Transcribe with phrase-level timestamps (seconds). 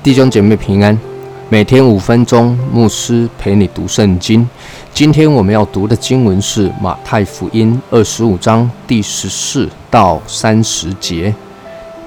[0.00, 0.98] 弟兄姐妹平安，
[1.50, 4.48] 每天五分钟，牧师陪你读圣经。
[4.94, 11.34] 今天我们要读的经文是马太福音二十五章第十四到三十节。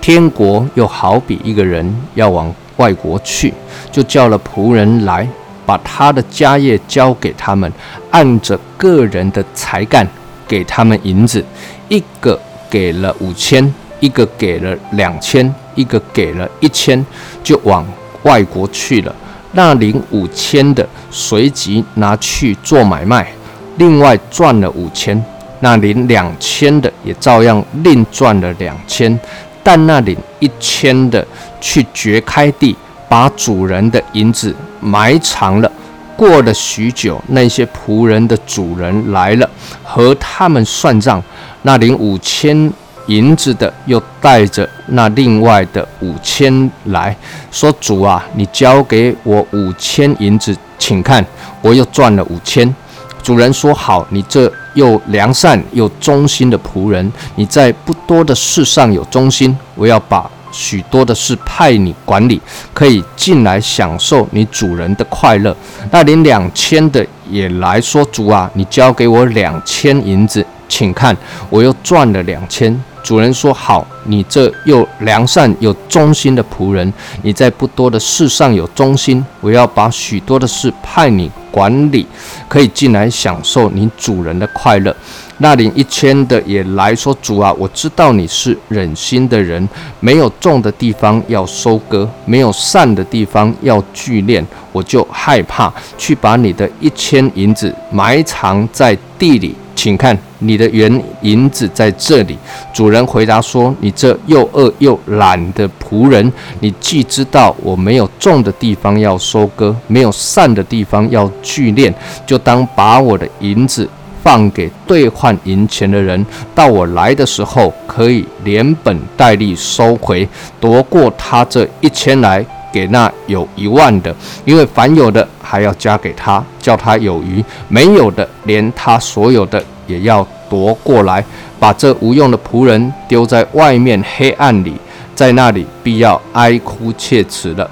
[0.00, 3.52] 天国又好比一个人要往外国去，
[3.90, 5.28] 就叫了仆人来，
[5.64, 7.72] 把他的家业交给他们，
[8.10, 10.06] 按着个人的才干
[10.48, 11.44] 给他们银子，
[11.88, 12.38] 一个
[12.70, 15.54] 给了五千，一个给了两千。
[15.76, 17.04] 一个给了一千，
[17.44, 17.86] 就往
[18.22, 19.14] 外国去了。
[19.52, 23.30] 那领五千的随即拿去做买卖，
[23.76, 25.22] 另外赚了五千。
[25.60, 29.20] 那领两千的也照样另赚了两千。
[29.66, 31.26] 但那领一千的
[31.60, 32.76] 去掘开地，
[33.08, 35.68] 把主人的银子埋藏了。
[36.16, 39.50] 过了许久，那些仆人的主人来了，
[39.82, 41.20] 和他们算账。
[41.62, 42.72] 那领五千。
[43.08, 47.16] 银子的又带着那另外的五千来
[47.52, 51.24] 说：“主啊，你交给我五千银子，请看，
[51.62, 52.74] 我又赚了五千。”
[53.22, 62.40] 主人说：“好，你这又良善又忠心的仆人，你在不多的事上有忠心，我要把许多的事派你管理，
[62.72, 65.54] 可以进来享受你主人的快乐。”
[65.90, 71.16] 那连两千的也来说：“主啊，你交给我两千银子，请看，
[71.50, 82.04] 我又赚了两千。”主人说：“好，你这又良善又忠心的仆人，你在不多的事上有忠心，我要把许多的事派你管理，
[82.48, 84.92] 可以进来享受你主人的快乐。”
[85.38, 89.68] 那领一千的也来说：“主啊，我知道你是忍心的人，
[90.00, 99.54] 没有种的地方要收割，没有善的地方要聚敛，我就害怕，去把你的一千银子埋藏在地里。”
[99.86, 102.36] 请看，你的原银子在这里。
[102.74, 111.94] 主人回答说：“你这又饿又懒的仆人，你既知道我没有种的地方要收割，没有散的地方要聚敛，
[112.26, 113.88] 就当把我的银子
[114.24, 124.14] 放给兑换银钱的人，到我来的时候，可以连本带利收回，夺过他这一千来。”给那有一万的，
[124.44, 131.24] 因为凡有的还要加给他，叫他有余；没有的，连他所有的也要夺过来，
[131.58, 134.74] 把这无用的仆人丢在外面黑暗里，
[135.14, 137.70] 在那里必要哀哭切齿了。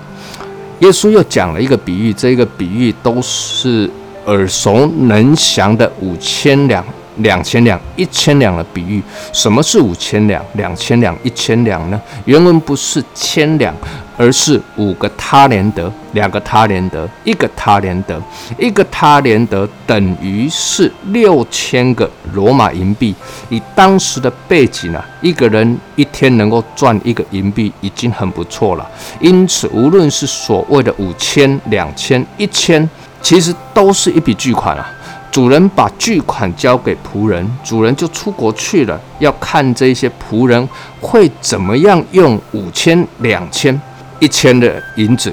[0.80, 3.90] 耶稣又讲了一个比喻，这个比喻都是
[4.26, 6.84] 耳熟能详的五千两。
[7.18, 9.00] 两千两、一千两的比喻，
[9.32, 12.00] 什么是五千两、两千两、一千两呢？
[12.24, 13.72] 原文不是千两，
[14.16, 18.20] 而是五个他连德，两个他连德，一个他连德，
[18.58, 23.14] 一个他连德等于是六千个罗马银币。
[23.48, 28.88] 以当时的背景啊，一个人一天能够赚一个银币已经很不错了。
[29.20, 32.88] 因此，无论是所谓的五千、两千、一千，
[33.20, 34.90] 其实都是一笔巨款啊。
[35.30, 39.00] 主人把巨款交给仆人，主人就出国去了。
[39.18, 40.68] 要看这些仆人
[41.00, 43.80] 会怎么样用五千、两千、
[44.20, 45.32] 一千的银子，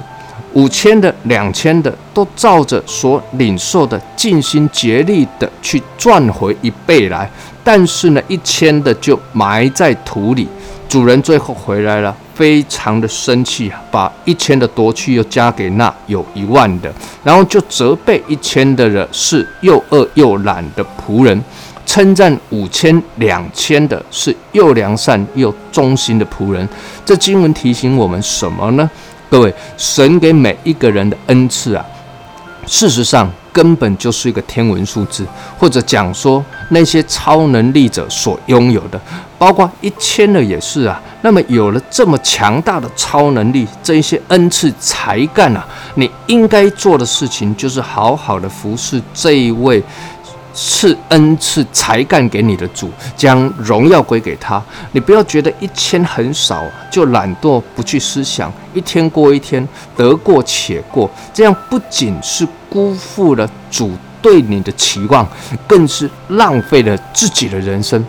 [0.54, 7.30] 五千的、两千的，都照着所领受的尽心竭力的去赚回一倍来。
[7.64, 10.48] 但是呢，一千的就埋在土里。
[10.90, 12.16] 主人最后回来了。
[12.34, 16.92] 非常的生气，把一千的夺去，又加给那有一万的，
[17.24, 21.44] 然后就责备一千的人是又饿又懒的仆人，
[21.86, 26.68] 称赞五千两千的是又良善又忠心的仆人。
[27.06, 28.90] 这经文提醒我们什么呢？
[29.30, 31.86] 各位，神给每一个人的恩赐啊，
[32.66, 33.32] 事实上。
[33.54, 35.28] 根本就是一个天文数字，
[35.60, 38.98] 或者讲说那些超能力者所拥有的，
[39.38, 40.98] 包括一千的也是啊。
[41.22, 49.84] 那么有了这么强大的超能力，这一些恩赐才干啊，你应该做的事情就是好好的服侍这一位。
[50.54, 54.62] 赐恩赐才干给你的主，将荣耀归给他。
[54.92, 65.28] 你不要觉得一千很少，就懒惰不去思想，一天过一天，得过且过，这样不仅是辜负了主对你的期望，
[65.68, 68.04] 更是浪费了自己的人生。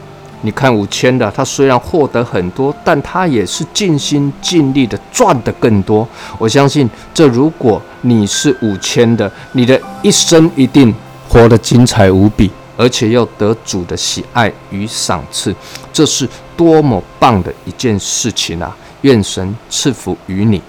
[0.45, 6.07] 你看五千的，他虽然获得很多，但他也是尽心尽力的赚得更多。
[6.37, 10.93] 我相信，这如果你是五千的，你的一生一定。
[11.33, 15.55] 活得精彩无比，而且又得主的喜爱与赏赐，
[15.91, 18.77] 这是多么棒的一件事情啊！
[19.01, 20.61] 愿神赐福于你。